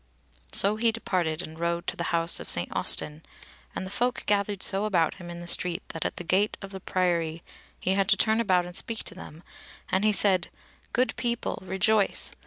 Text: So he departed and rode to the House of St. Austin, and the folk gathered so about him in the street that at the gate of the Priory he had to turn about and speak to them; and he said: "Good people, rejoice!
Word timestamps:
So 0.51 0.77
he 0.77 0.91
departed 0.91 1.43
and 1.43 1.59
rode 1.59 1.85
to 1.85 1.95
the 1.95 2.05
House 2.05 2.39
of 2.39 2.49
St. 2.49 2.75
Austin, 2.75 3.21
and 3.75 3.85
the 3.85 3.91
folk 3.91 4.23
gathered 4.25 4.63
so 4.63 4.85
about 4.85 5.13
him 5.21 5.29
in 5.29 5.41
the 5.41 5.47
street 5.47 5.83
that 5.89 6.03
at 6.05 6.15
the 6.15 6.23
gate 6.23 6.57
of 6.59 6.71
the 6.71 6.79
Priory 6.79 7.43
he 7.79 7.91
had 7.93 8.09
to 8.09 8.17
turn 8.17 8.39
about 8.41 8.65
and 8.65 8.75
speak 8.75 9.03
to 9.03 9.13
them; 9.13 9.43
and 9.91 10.03
he 10.03 10.11
said: 10.11 10.49
"Good 10.91 11.15
people, 11.17 11.59
rejoice! 11.63 12.33